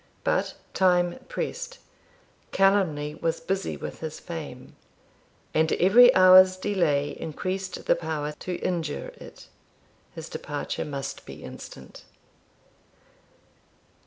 [0.23, 1.77] But time pressed,
[2.51, 4.75] calumny was busy with his fame,
[5.53, 9.47] and every hour's delay increased the power to injure it.
[10.15, 12.03] His departure must be instant.